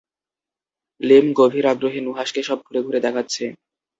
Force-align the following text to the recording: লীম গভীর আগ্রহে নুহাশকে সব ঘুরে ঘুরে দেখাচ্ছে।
লীম 1.01 1.25
গভীর 1.39 1.65
আগ্রহে 1.67 1.99
নুহাশকে 2.01 2.41
সব 2.43 2.57
ঘুরে 2.65 2.79
ঘুরে 2.85 2.99
দেখাচ্ছে। 3.05 3.43